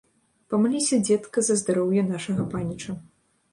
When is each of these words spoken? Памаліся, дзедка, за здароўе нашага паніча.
Памаліся, 0.53 0.99
дзедка, 1.09 1.37
за 1.49 1.59
здароўе 1.63 2.01
нашага 2.11 2.49
паніча. 2.57 2.99